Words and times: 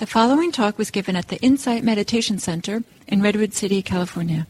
The 0.00 0.06
following 0.06 0.50
talk 0.50 0.78
was 0.78 0.90
given 0.90 1.14
at 1.14 1.28
the 1.28 1.36
Insight 1.42 1.84
Meditation 1.84 2.38
Center 2.38 2.82
in 3.06 3.20
Redwood 3.20 3.52
City, 3.52 3.82
California. 3.82 4.46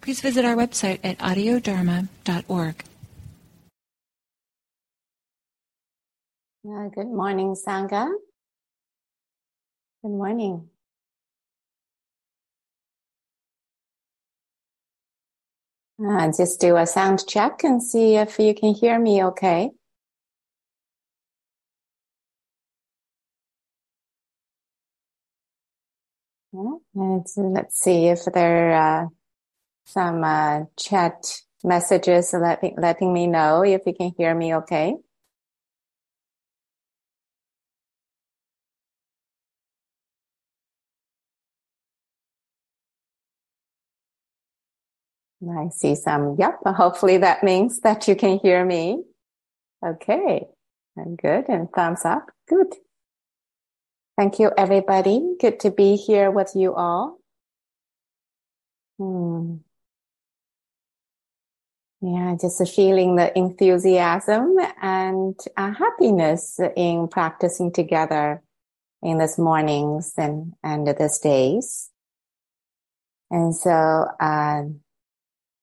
Please 0.00 0.20
visit 0.20 0.44
our 0.44 0.54
website 0.54 1.00
at 1.02 1.18
audiodharma.org. 1.18 2.84
Uh, 6.64 6.88
good 6.94 7.08
morning, 7.08 7.56
Sangha. 7.56 8.12
Good 10.02 10.12
morning. 10.12 10.68
Uh, 16.00 16.28
just 16.28 16.60
do 16.60 16.76
a 16.76 16.86
sound 16.86 17.26
check 17.26 17.64
and 17.64 17.82
see 17.82 18.14
if 18.14 18.38
you 18.38 18.54
can 18.54 18.72
hear 18.72 19.00
me 19.00 19.24
okay. 19.24 19.72
Let's 26.94 27.80
see 27.80 28.08
if 28.08 28.24
there 28.26 28.72
are 28.72 29.04
uh, 29.04 29.08
some 29.86 30.24
uh, 30.24 30.64
chat 30.78 31.40
messages 31.64 32.32
letting, 32.32 32.74
letting 32.78 33.12
me 33.12 33.26
know 33.26 33.62
if 33.62 33.82
you 33.86 33.94
can 33.94 34.12
hear 34.16 34.34
me 34.34 34.54
okay. 34.56 34.96
I 45.48 45.70
see 45.70 45.94
some. 45.94 46.36
Yep. 46.38 46.60
Hopefully 46.66 47.18
that 47.18 47.42
means 47.42 47.80
that 47.80 48.06
you 48.08 48.14
can 48.14 48.38
hear 48.40 48.64
me. 48.64 49.02
Okay. 49.84 50.46
And 50.96 51.16
good. 51.16 51.48
And 51.48 51.70
thumbs 51.72 52.04
up. 52.04 52.30
Good. 52.48 52.74
Thank 54.20 54.38
you, 54.38 54.52
everybody. 54.54 55.36
Good 55.40 55.60
to 55.60 55.70
be 55.70 55.96
here 55.96 56.30
with 56.30 56.52
you 56.54 56.74
all. 56.74 57.18
Hmm. 58.98 59.54
Yeah, 62.02 62.36
just 62.38 62.68
feeling 62.68 63.16
the 63.16 63.34
enthusiasm 63.34 64.58
and 64.82 65.40
uh, 65.56 65.72
happiness 65.72 66.60
in 66.76 67.08
practicing 67.08 67.72
together 67.72 68.42
in 69.02 69.16
this 69.16 69.38
mornings 69.38 70.12
and, 70.18 70.52
and 70.62 70.86
this 70.86 71.18
days. 71.18 71.88
And 73.30 73.56
so, 73.56 73.70
uh, 74.20 74.64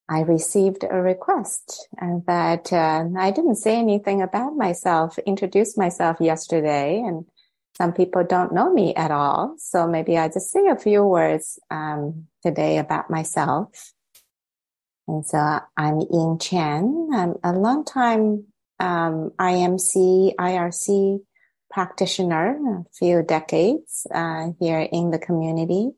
I 0.09 0.22
received 0.22 0.84
a 0.84 1.00
request 1.00 1.90
that 2.26 2.74
uh, 2.74 3.06
I 3.20 3.30
didn't 3.30 3.58
say 3.58 3.78
anything 3.78 4.24
about 4.24 4.56
myself, 4.56 5.20
introduce 5.20 5.78
myself 5.78 6.18
yesterday, 6.20 7.03
and 7.06 7.26
some 7.78 7.94
people 7.94 8.23
don't 8.23 8.53
know 8.53 8.73
me 8.73 8.95
at 8.95 9.11
all. 9.11 9.56
So 9.59 9.88
maybe 9.88 10.17
I 10.17 10.28
just 10.28 10.52
say 10.52 10.66
a 10.67 10.75
few 10.75 11.03
words 11.03 11.59
um, 11.70 12.25
today 12.44 12.80
about 12.80 13.09
myself. 13.09 13.94
And 15.08 15.25
so 15.25 15.38
I'm 15.78 16.00
Ying 16.00 16.39
Chen. 16.39 17.09
I'm 17.14 17.36
a 17.44 17.53
long 17.53 17.86
time 17.86 18.45
um, 18.80 19.31
IMC, 19.39 20.36
IRC 20.36 21.19
practitioner, 21.69 22.58
a 22.80 22.84
few 22.97 23.22
decades 23.22 24.08
uh, 24.14 24.47
here 24.59 24.80
in 24.80 25.12
the 25.12 25.19
community 25.19 25.91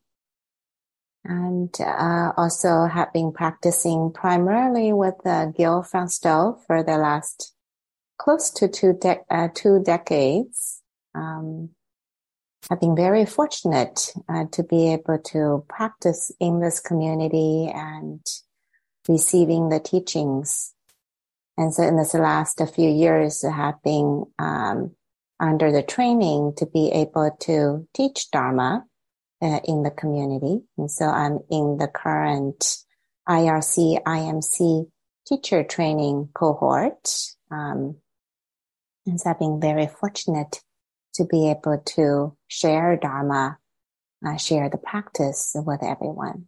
and 1.23 1.73
uh, 1.79 2.31
also 2.37 2.85
have 2.85 3.11
been 3.13 3.31
practicing 3.31 4.11
primarily 4.13 4.93
with 4.93 5.15
uh, 5.25 5.45
Gil 5.47 5.83
Fronsdal 5.83 6.65
for 6.65 6.83
the 6.83 6.97
last 6.97 7.53
close 8.17 8.49
to 8.51 8.67
two, 8.67 8.93
de- 8.93 9.21
uh, 9.29 9.49
two 9.53 9.81
decades. 9.83 10.78
Um, 11.19 11.69
I've 12.69 12.79
been 12.79 12.95
very 12.95 13.25
fortunate 13.25 14.13
uh, 14.27 14.45
to 14.51 14.63
be 14.63 14.93
able 14.93 15.19
to 15.31 15.65
practice 15.67 16.31
in 16.39 16.59
this 16.59 16.79
community 16.79 17.71
and 17.73 18.25
receiving 19.07 19.69
the 19.69 19.79
teachings. 19.79 20.73
And 21.57 21.73
so 21.73 21.83
in 21.83 21.97
this 21.97 22.13
last 22.13 22.61
few 22.73 22.89
years, 22.89 23.43
I 23.43 23.51
have 23.51 23.81
been 23.83 24.25
um, 24.37 24.91
under 25.39 25.71
the 25.71 25.83
training 25.83 26.53
to 26.57 26.65
be 26.65 26.91
able 26.91 27.31
to 27.41 27.87
teach 27.93 28.29
Dharma 28.31 28.85
uh, 29.41 29.59
in 29.63 29.83
the 29.83 29.91
community. 29.91 30.61
And 30.77 30.91
so 30.91 31.05
I'm 31.05 31.39
in 31.49 31.77
the 31.77 31.87
current 31.87 32.77
IRC, 33.27 34.03
IMC 34.03 34.89
teacher 35.25 35.63
training 35.63 36.29
cohort. 36.33 37.09
Um, 37.51 37.97
and 39.05 39.19
so 39.19 39.31
I've 39.31 39.39
been 39.39 39.59
very 39.59 39.87
fortunate 39.87 40.61
to 41.15 41.25
be 41.25 41.49
able 41.49 41.81
to 41.95 42.35
share 42.47 42.97
Dharma, 42.97 43.57
uh, 44.25 44.37
share 44.37 44.69
the 44.69 44.77
practice 44.77 45.55
with 45.55 45.83
everyone. 45.83 46.45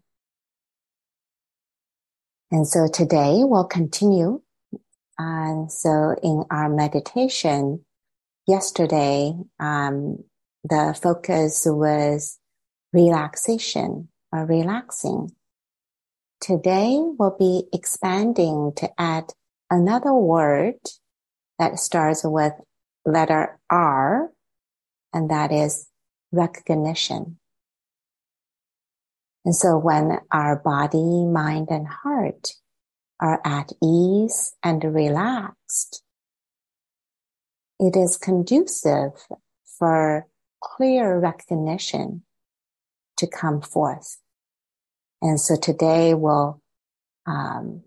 And 2.51 2.67
so 2.67 2.87
today 2.87 3.39
we'll 3.43 3.65
continue. 3.65 4.41
And 5.17 5.65
uh, 5.65 5.69
so 5.69 6.15
in 6.21 6.43
our 6.51 6.67
meditation 6.67 7.85
yesterday, 8.47 9.33
um, 9.59 10.23
the 10.63 10.97
focus 11.01 11.63
was 11.65 12.39
relaxation 12.93 14.09
or 14.31 14.45
relaxing. 14.45 15.31
Today 16.41 16.97
we'll 16.99 17.35
be 17.37 17.63
expanding 17.71 18.73
to 18.77 18.89
add 18.97 19.31
another 19.69 20.13
word 20.13 20.75
that 21.59 21.79
starts 21.79 22.23
with 22.23 22.53
letter 23.05 23.59
R, 23.69 24.31
and 25.13 25.29
that 25.29 25.51
is 25.51 25.87
recognition. 26.31 27.37
And 29.43 29.55
so 29.55 29.77
when 29.77 30.19
our 30.31 30.55
body, 30.57 31.25
mind, 31.25 31.69
and 31.69 31.87
heart 31.87 32.53
are 33.19 33.41
at 33.43 33.71
ease 33.83 34.55
and 34.63 34.83
relaxed, 34.83 36.03
it 37.79 37.95
is 37.95 38.17
conducive 38.17 39.11
for 39.65 40.27
clear 40.61 41.19
recognition 41.19 42.23
to 43.17 43.27
come 43.27 43.61
forth. 43.61 44.19
And 45.21 45.39
so 45.39 45.55
today 45.55 46.13
we'll 46.13 46.61
um, 47.25 47.81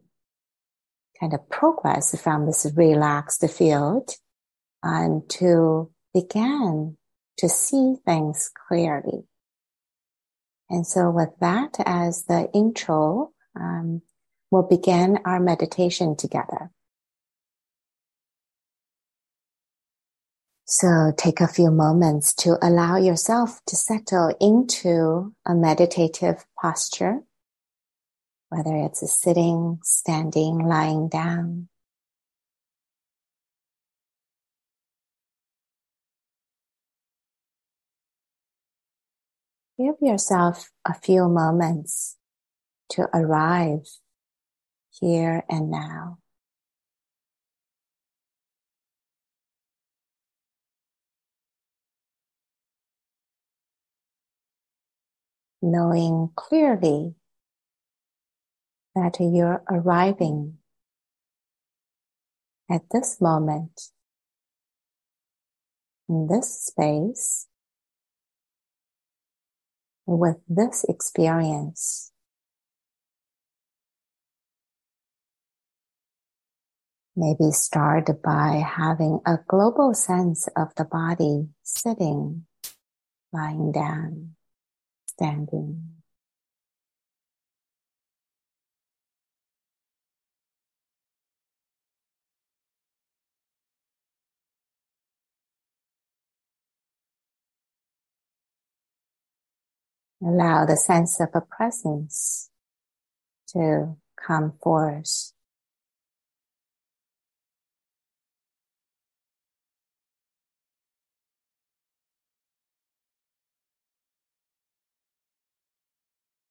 kind 1.21 1.35
of 1.35 1.49
progress 1.49 2.21
from 2.21 2.47
this 2.47 2.67
relaxed 2.77 3.49
field 3.49 4.11
and 4.83 5.29
to 5.31 5.91
begin 6.13 6.97
to 7.39 7.49
see 7.49 7.97
things 8.05 8.51
clearly. 8.69 9.25
And 10.71 10.87
so 10.87 11.11
with 11.11 11.31
that 11.41 11.77
as 11.85 12.25
the 12.25 12.49
intro, 12.55 13.33
um, 13.59 14.03
we'll 14.51 14.63
begin 14.63 15.19
our 15.25 15.41
meditation 15.41 16.17
together. 16.17 16.71
So 20.67 21.13
take 21.17 21.41
a 21.41 21.49
few 21.49 21.71
moments 21.71 22.33
to 22.37 22.57
allow 22.63 22.97
yourself 22.97 23.61
to 23.67 23.77
settle 23.77 24.35
into 24.41 25.35
a 25.47 25.55
meditative 25.55 26.47
posture, 26.61 27.21
whether 28.49 28.75
it's 28.75 29.03
a 29.03 29.07
sitting, 29.07 29.81
standing, 29.83 30.67
lying 30.67 31.09
down. 31.09 31.69
Give 39.77 39.97
yourself 40.01 40.71
a 40.85 40.95
few 40.95 41.29
moments 41.29 42.17
to 42.91 43.09
arrive 43.13 43.89
here 44.91 45.45
and 45.49 45.71
now. 45.71 46.19
knowing 55.65 56.29
clearly 56.37 57.15
that 58.95 59.17
you're 59.19 59.63
arriving 59.71 60.59
at 62.71 62.83
this 62.91 63.19
moment 63.21 63.89
in 66.09 66.27
this 66.27 66.67
space 66.67 67.47
with 70.07 70.37
this 70.49 70.85
experience. 70.89 72.13
Maybe 77.17 77.53
start 77.53 78.11
by 78.23 78.65
having 78.67 79.21
a 79.25 79.39
global 79.47 79.95
sense 79.95 80.49
of 80.57 80.75
the 80.75 80.85
body 80.85 81.49
sitting, 81.63 82.47
lying 83.33 83.71
down 83.71 84.35
standing. 85.07 85.94
Allow 100.27 100.65
the 100.65 100.77
sense 100.77 101.21
of 101.21 101.29
a 101.35 101.43
presence 101.43 102.49
to 103.49 103.97
come 104.17 104.55
forth. 104.63 105.33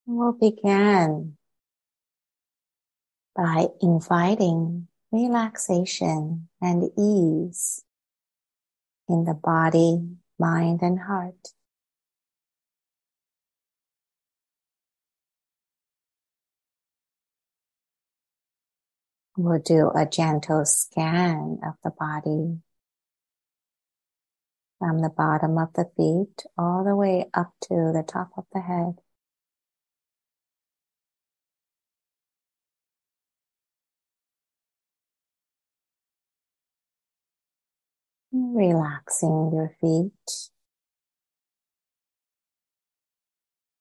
We'll 0.06 0.34
begin 0.34 1.38
by 3.36 3.70
inviting 3.81 4.88
relaxation 5.12 6.50
and 6.62 6.92
ease 6.96 7.84
in 9.10 9.24
the 9.25 9.34
body, 9.34 10.10
mind, 10.38 10.81
and 10.84 11.00
heart. 11.00 11.54
We'll 19.35 19.59
do 19.59 19.89
a 19.95 20.06
gentle 20.06 20.63
scan 20.63 21.57
of 21.65 21.74
the 21.83 21.89
body 21.89 22.59
from 24.77 25.00
the 25.00 25.09
bottom 25.09 25.57
of 25.57 25.74
the 25.74 25.85
feet 25.97 26.45
all 26.56 26.83
the 26.83 26.95
way 26.95 27.30
up 27.33 27.53
to 27.62 27.91
the 27.91 28.03
top 28.07 28.30
of 28.38 28.45
the 28.53 28.62
head. 28.62 29.00
Relaxing 38.31 39.51
your 39.53 39.75
feet, 39.81 40.51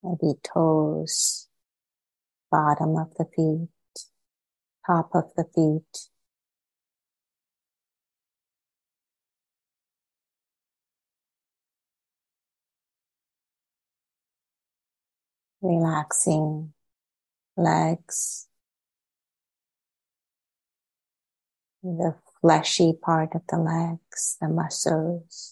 maybe 0.02 0.38
toes, 0.42 1.48
bottom 2.50 2.96
of 2.96 3.14
the 3.18 3.26
feet, 3.36 3.71
top 4.86 5.10
of 5.14 5.24
the 5.36 5.44
feet. 5.54 6.08
Relaxing 15.60 16.72
legs, 17.56 18.48
the 21.82 22.16
fleshy 22.40 22.92
part 23.00 23.34
of 23.34 23.42
the 23.48 23.58
legs, 23.58 24.36
the 24.40 24.48
muscles. 24.48 25.51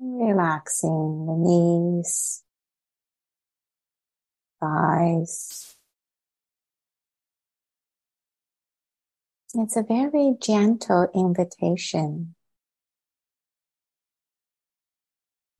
Relaxing 0.00 1.26
the 1.26 1.34
knees, 1.36 2.42
thighs. 4.60 5.76
It's 9.54 9.76
a 9.76 9.82
very 9.82 10.36
gentle 10.40 11.08
invitation 11.14 12.34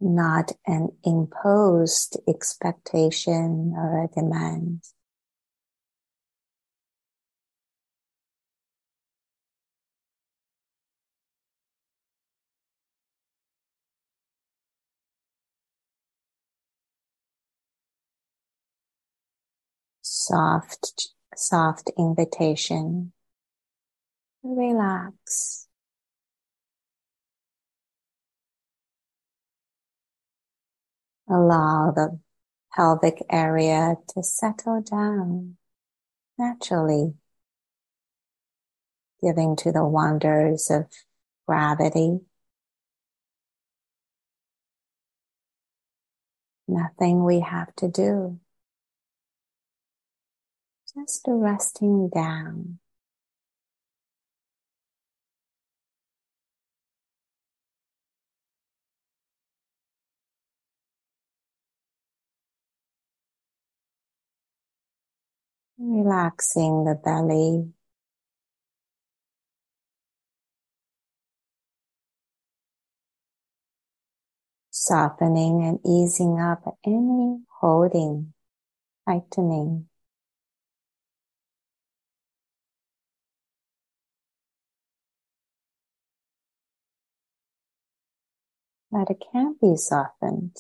not 0.01 0.53
an 0.67 0.89
imposed 1.05 2.19
expectation 2.27 3.75
or 3.77 4.05
a 4.05 4.09
demand. 4.09 4.83
Soft, 20.23 21.15
soft 21.35 21.91
invitation. 21.97 23.13
Relax. 24.43 25.67
Allow 31.27 31.93
the 31.97 32.21
pelvic 32.77 33.23
area 33.31 33.97
to 34.11 34.23
settle 34.23 34.83
down 34.83 35.57
naturally, 36.39 37.15
giving 39.23 39.57
to 39.57 39.73
the 39.73 39.87
wonders 39.87 40.71
of 40.71 40.85
gravity. 41.49 42.21
Nothing 46.69 47.25
we 47.25 47.41
have 47.41 47.75
to 47.77 47.89
do. 47.89 48.39
Just 50.95 51.23
resting 51.29 52.09
down. 52.09 52.81
Relaxing 65.79 66.85
the 66.85 66.95
belly. 66.95 67.73
Softening 74.71 75.63
and 75.63 75.79
easing 75.87 76.41
up 76.41 76.79
any 76.85 77.41
holding, 77.61 78.33
tightening. 79.07 79.90
That 88.93 89.11
it 89.11 89.23
can 89.33 89.57
be 89.61 89.77
softened. 89.77 90.57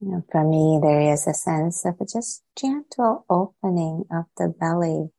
And 0.00 0.22
for 0.30 0.44
me, 0.44 0.78
there 0.80 1.12
is 1.12 1.26
a 1.26 1.34
sense 1.34 1.84
of 1.84 1.98
just 2.06 2.44
gentle 2.54 3.24
opening 3.28 4.04
of 4.10 4.26
the 4.36 4.48
belly 4.48 5.10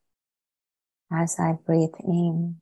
as 1.12 1.38
I 1.40 1.54
breathe 1.66 1.96
in. 2.00 2.62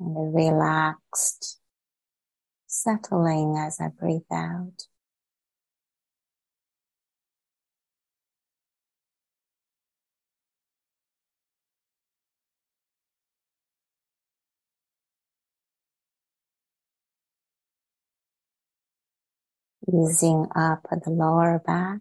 And 0.00 0.16
a 0.16 0.20
relaxed 0.20 1.59
settling 2.70 3.56
as 3.58 3.80
I 3.80 3.88
breathe 3.88 4.22
out. 4.32 4.86
easing 19.92 20.46
up 20.54 20.86
the 20.90 21.10
lower 21.10 21.58
back 21.58 22.00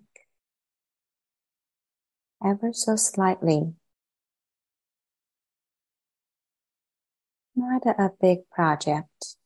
ever 2.46 2.72
so 2.74 2.96
slightly. 2.96 3.74
Not 7.56 7.86
a 7.86 8.12
big 8.22 8.50
project. 8.50 9.39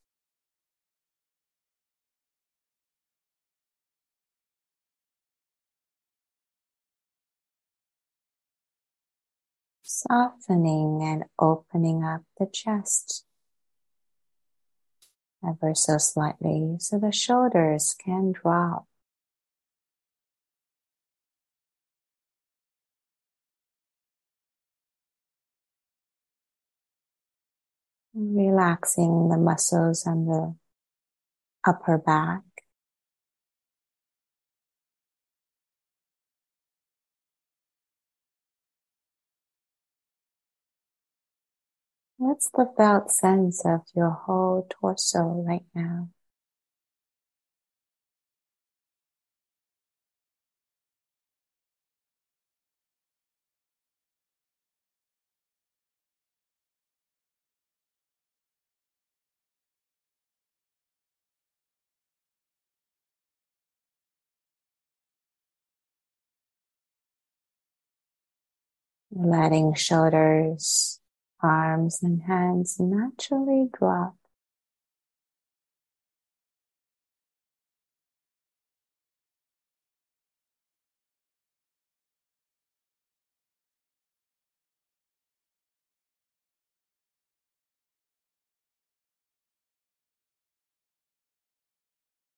Softening 10.10 11.00
and 11.02 11.24
opening 11.38 12.04
up 12.04 12.22
the 12.38 12.46
chest 12.46 13.24
ever 15.46 15.74
so 15.74 15.98
slightly 15.98 16.76
so 16.78 16.98
the 16.98 17.12
shoulders 17.12 17.94
can 18.04 18.32
drop. 18.32 18.86
Relaxing 28.14 29.28
the 29.28 29.38
muscles 29.38 30.06
on 30.06 30.26
the 30.26 30.54
upper 31.66 31.98
back. 31.98 32.42
What's 42.16 42.50
the 42.50 42.72
felt 42.76 43.12
sense 43.12 43.64
of 43.64 43.82
your 43.94 44.10
whole 44.10 44.66
torso 44.68 45.44
right 45.46 45.64
now? 45.76 46.08
letting 69.14 69.74
shoulders, 69.74 71.00
arms, 71.44 72.02
and 72.02 72.22
hands 72.22 72.80
naturally 72.80 73.68
drop. 73.72 74.16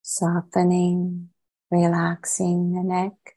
Softening, 0.02 1.28
relaxing 1.70 2.72
the 2.72 2.82
neck. 2.82 3.35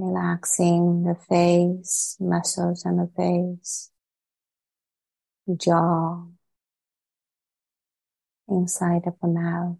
Relaxing 0.00 1.04
the 1.04 1.14
face, 1.14 2.16
muscles 2.18 2.86
in 2.86 2.96
the 2.96 3.10
face, 3.14 3.90
jaw, 5.58 6.24
inside 8.48 9.02
of 9.06 9.14
the 9.20 9.28
mouth. 9.28 9.76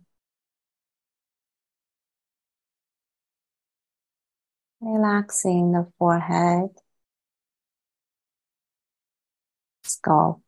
Relaxing 4.83 5.73
the 5.73 5.91
forehead, 5.99 6.69
scalp, 9.85 10.43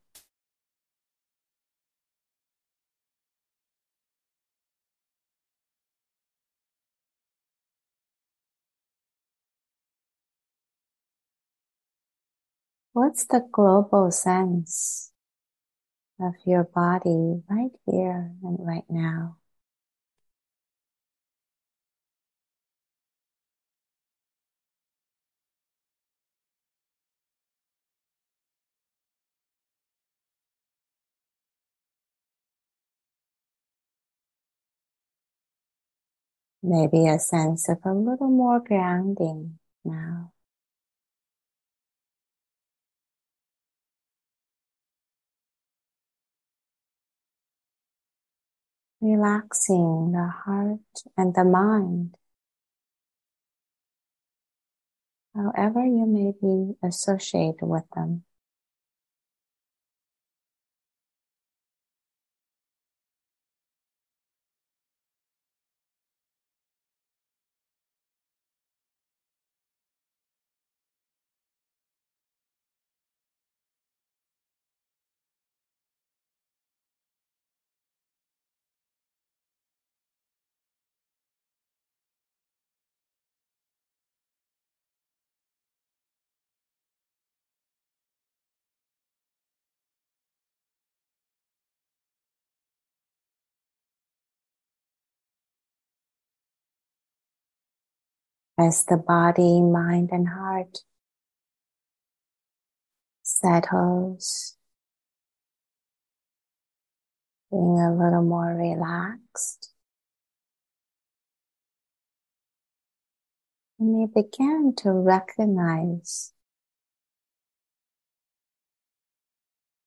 What's 12.93 13.25
the 13.25 13.47
global 13.51 14.09
sense 14.09 15.11
of 16.19 16.33
your 16.45 16.63
body 16.63 17.43
right 17.47 17.71
here 17.85 18.33
and 18.43 18.57
right 18.59 18.85
now? 18.89 19.37
Maybe 36.63 37.07
a 37.07 37.19
sense 37.19 37.69
of 37.69 37.77
a 37.85 37.93
little 37.93 38.31
more 38.31 38.59
grounding 38.59 39.59
now. 39.85 40.32
Relaxing 49.03 50.13
the 50.13 50.31
heart 50.45 50.79
and 51.17 51.35
the 51.35 51.43
mind. 51.43 52.15
However 55.35 55.85
you 55.85 56.05
may 56.05 56.31
be 56.31 56.77
associated 56.87 57.67
with 57.67 57.83
them. 57.95 58.23
As 98.57 98.85
the 98.85 98.97
body, 98.97 99.61
mind, 99.61 100.09
and 100.11 100.27
heart 100.29 100.79
settles, 103.23 104.55
being 107.49 107.79
a 107.79 107.91
little 107.91 108.23
more 108.23 108.55
relaxed. 108.55 109.71
And 113.79 113.99
you 113.99 114.07
begin 114.13 114.73
to 114.77 114.91
recognize 114.91 116.33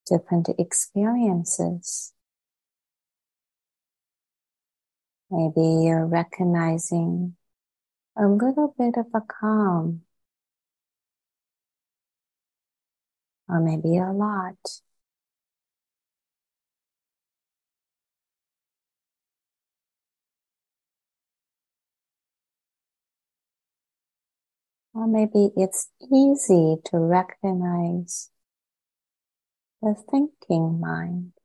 different 0.06 0.48
experiences. 0.58 2.12
Maybe 5.30 5.84
you're 5.84 6.06
recognizing 6.06 7.36
a 8.16 8.26
little 8.26 8.74
bit 8.78 8.96
of 8.96 9.06
a 9.14 9.20
calm, 9.20 10.02
or 13.48 13.60
maybe 13.60 13.96
a 13.98 14.12
lot. 14.12 14.56
Or 24.94 25.06
maybe 25.06 25.52
it's 25.56 25.90
easy 26.10 26.76
to 26.86 26.98
recognize 26.98 28.30
the 29.82 29.94
thinking 30.10 30.80
mind. 30.80 31.35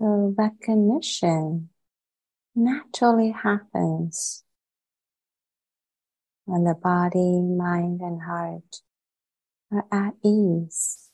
So 0.00 0.34
recognition 0.38 1.68
naturally 2.54 3.32
happens 3.32 4.44
when 6.46 6.64
the 6.64 6.74
body, 6.74 7.42
mind, 7.42 8.00
and 8.00 8.22
heart 8.22 8.80
are 9.70 9.84
at 9.92 10.14
ease. 10.24 11.10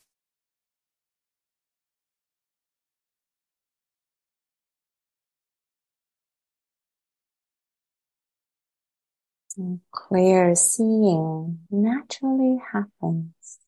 And 9.57 9.81
clear 9.91 10.55
seeing 10.55 11.59
naturally 11.69 12.61
happens. 12.71 13.66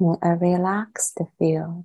In 0.00 0.16
a 0.22 0.34
relaxed 0.36 1.18
field. 1.38 1.84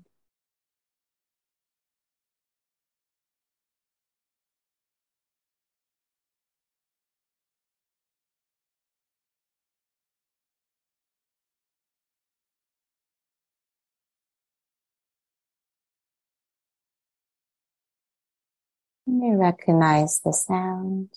You 19.06 19.36
recognize 19.38 20.20
the 20.22 20.34
sound. 20.34 21.12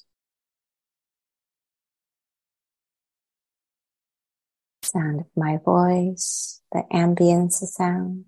Sound 4.95 5.21
of 5.21 5.27
my 5.37 5.59
voice, 5.65 6.61
the 6.73 6.85
ambience 6.93 7.55
sound. 7.55 8.25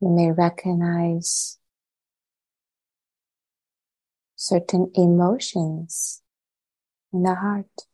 You 0.00 0.10
may 0.10 0.30
recognize 0.30 1.58
certain 4.36 4.92
emotions 4.94 6.22
in 7.12 7.24
the 7.24 7.34
heart. 7.34 7.87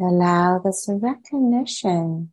Allow 0.00 0.60
this 0.60 0.88
recognition 0.90 2.32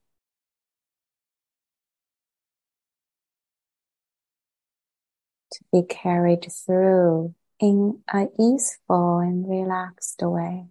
to 5.51 5.59
be 5.71 5.83
carried 5.83 6.50
through 6.51 7.36
in 7.59 8.00
a 8.13 8.27
easeful 8.39 9.19
and 9.19 9.50
relaxed 9.50 10.21
way. 10.21 10.67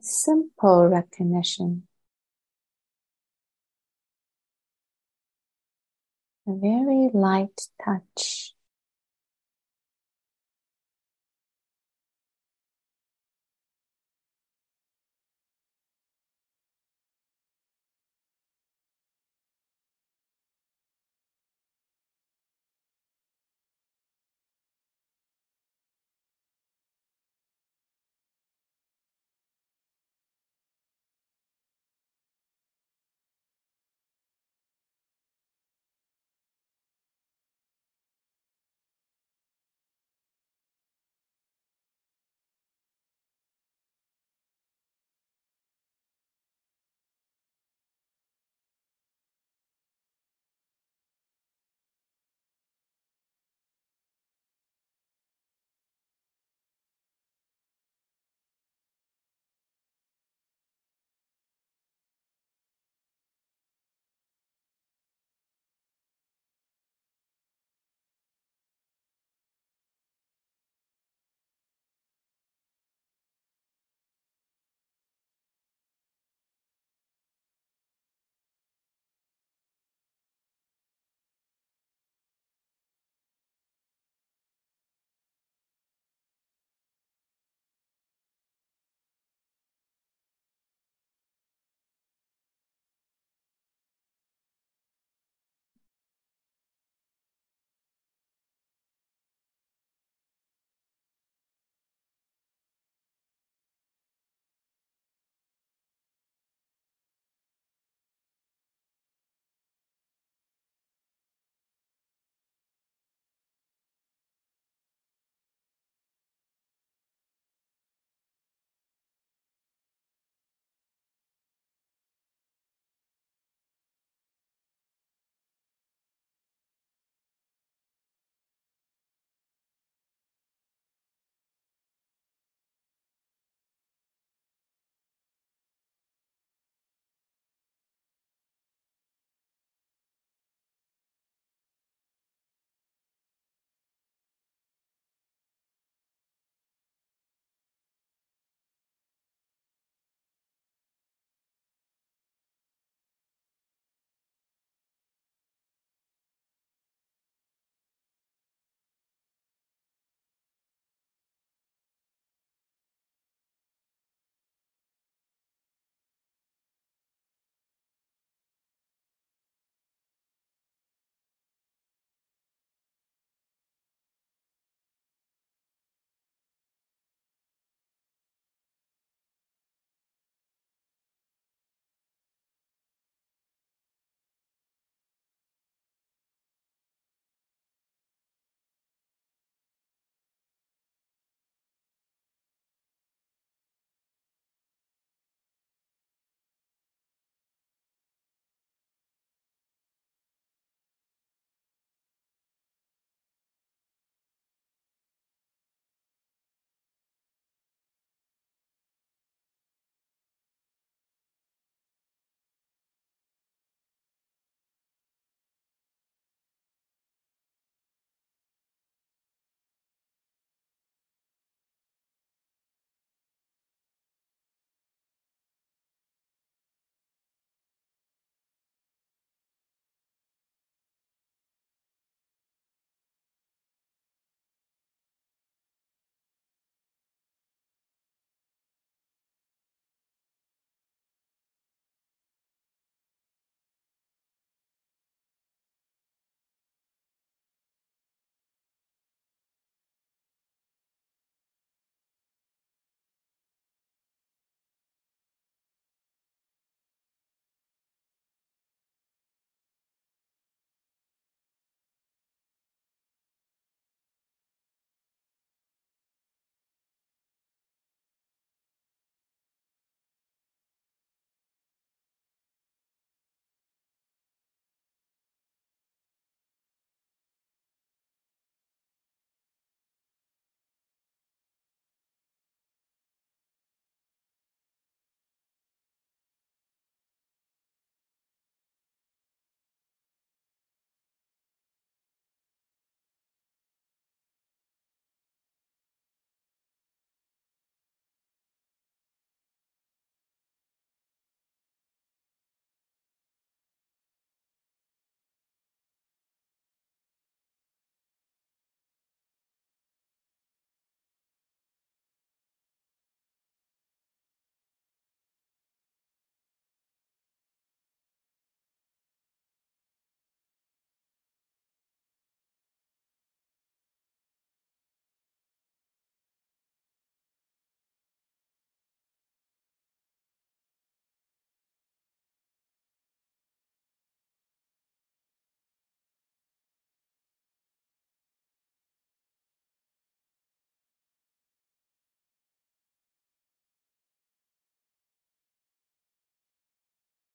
Simple 0.00 0.88
recognition. 0.88 1.86
A 6.46 6.52
very 6.52 7.10
light 7.14 7.68
touch. 7.84 8.54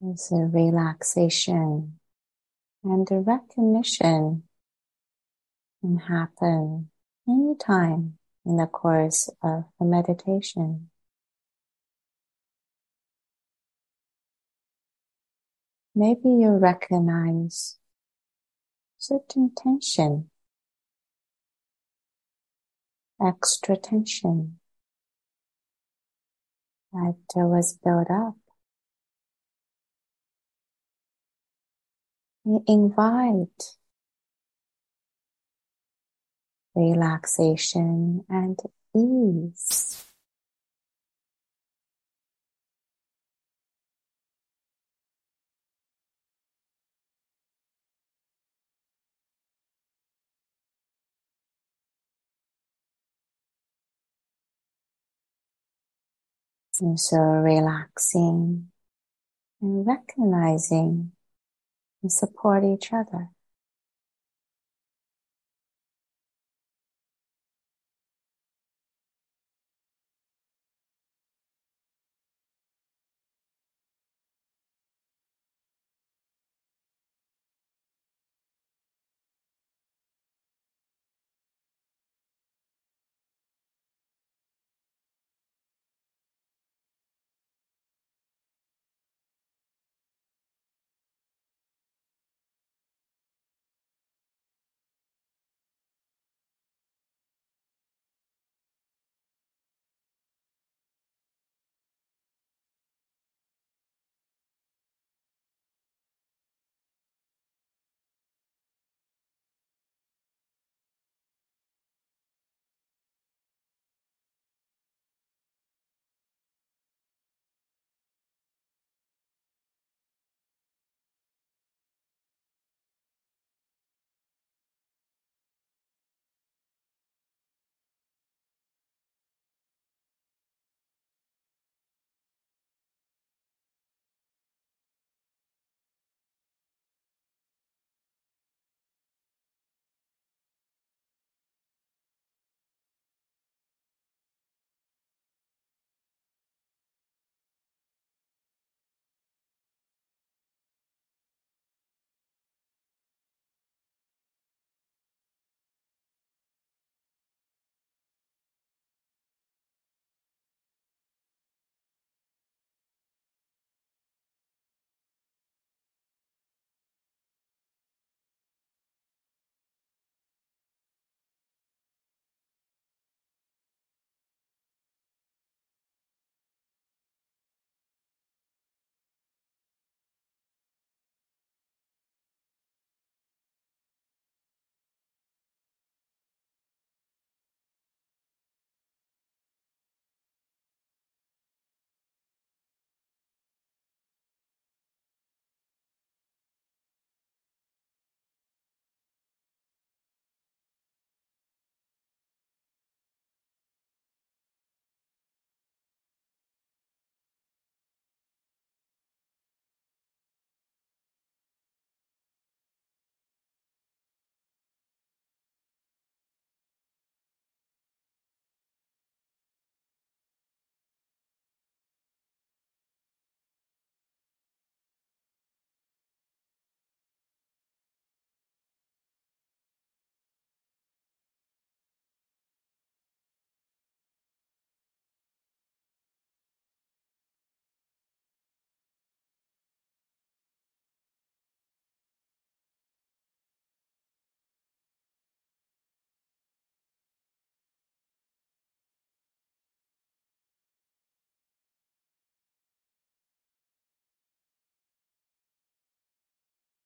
There's 0.05 0.33
a 0.33 0.35
relaxation 0.35 1.97
and 2.83 3.09
a 3.09 3.19
recognition 3.21 4.43
can 5.79 5.97
happen 5.97 6.89
anytime 7.25 8.17
in 8.45 8.57
the 8.57 8.65
course 8.65 9.29
of 9.41 9.63
the 9.79 9.85
meditation. 9.85 10.89
Maybe 15.95 16.27
you 16.27 16.49
recognize 16.49 17.77
certain 18.97 19.51
tension, 19.55 20.29
extra 23.25 23.77
tension 23.77 24.59
that 26.91 27.15
was 27.35 27.79
built 27.81 28.11
up. 28.11 28.42
Invite 32.67 33.77
relaxation 36.75 38.23
and 38.29 38.59
ease. 38.95 40.05
And 56.81 56.99
so 56.99 57.17
relaxing 57.17 58.71
and 59.61 59.87
recognizing 59.87 61.12
and 62.03 62.11
support 62.11 62.63
each 62.63 62.93
other. 62.93 63.29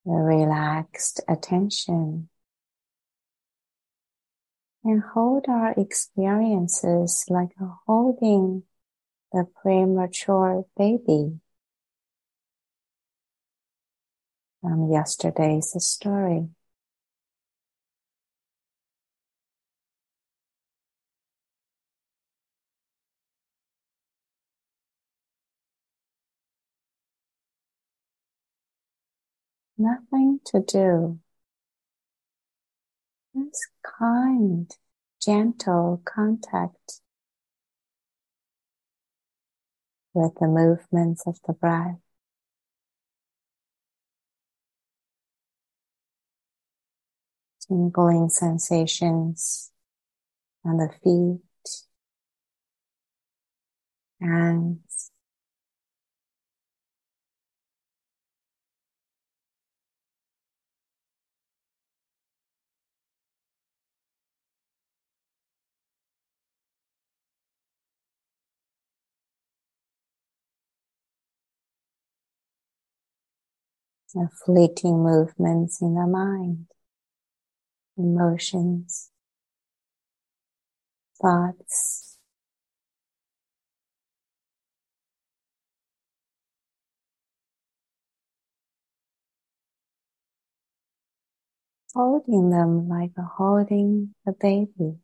The 0.08 0.13
relaxed 0.13 1.20
attention 1.28 2.30
and 4.86 5.04
hold 5.13 5.43
our 5.50 5.74
experiences 5.76 7.26
like 7.28 7.50
holding 7.86 8.63
the 9.34 9.46
premature 9.62 10.63
baby 10.78 11.34
from 14.62 14.89
yesterday's 14.89 15.76
story. 15.86 16.48
nothing 29.78 30.40
to 30.46 30.62
do. 30.62 31.20
This 33.34 33.68
kind, 34.00 34.70
gentle 35.22 36.02
contact 36.06 37.02
with 40.13 40.34
the 40.40 40.48
movements 40.48 41.28
of 41.28 41.38
the 41.46 41.54
breath. 41.54 42.00
Tingling 47.68 48.30
sensations 48.30 49.72
on 50.66 50.78
the 50.78 50.90
feet, 51.04 51.42
hands, 54.22 55.12
the 74.17 74.30
fleeting 74.45 75.03
movements 75.03 75.82
in 75.82 75.95
the 75.95 76.08
mind, 76.08 76.67
emotions, 77.97 79.12
thoughts. 81.21 82.17
Holding 91.93 92.49
them 92.49 92.88
like 92.88 93.12
holding 93.17 94.15
a 94.25 94.32
baby. 94.32 94.99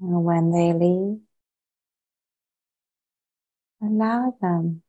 And 0.00 0.24
when 0.24 0.50
they 0.50 0.72
leave, 0.72 1.20
allow 3.80 4.36
them. 4.40 4.82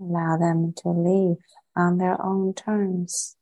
Allow 0.00 0.36
them 0.38 0.74
to 0.82 0.90
leave 0.90 1.38
on 1.74 1.98
their 1.98 2.20
own 2.22 2.54
terms. 2.54 3.37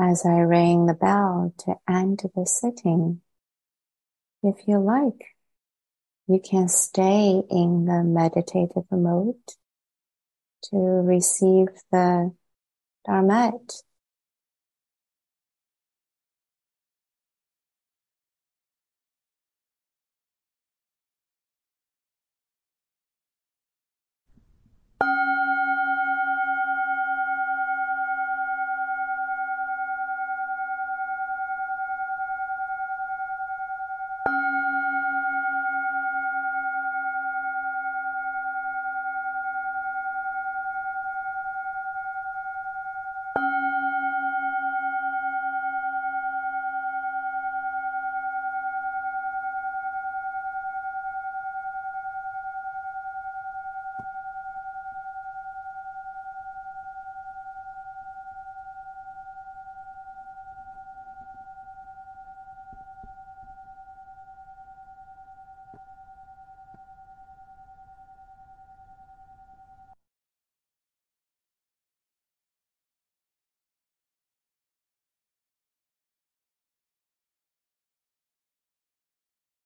As 0.00 0.24
I 0.24 0.38
ring 0.38 0.86
the 0.86 0.94
bell 0.94 1.52
to 1.58 1.74
end 1.88 2.22
the 2.34 2.46
sitting. 2.46 3.20
If 4.42 4.68
you 4.68 4.78
like, 4.78 5.34
you 6.28 6.40
can 6.40 6.68
stay 6.68 7.42
in 7.50 7.86
the 7.86 8.04
meditative 8.04 8.84
mode 8.90 9.34
to 10.64 10.76
receive 10.76 11.68
the 11.90 12.32
Dharmat 13.06 13.82